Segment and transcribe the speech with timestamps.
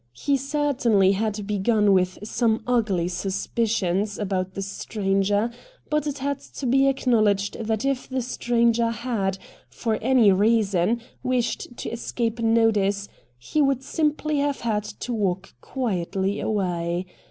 [0.17, 4.61] He certainly had begun with some ugly suspicions I 2 Ti6 RED DIAMONDS about the
[4.63, 5.51] stranger,
[5.91, 9.37] but it had to be acknow ledged that if the stranger had,
[9.69, 16.39] for any reason, wished to escape notice, he would simply have had to walk quietly
[16.39, 17.05] away.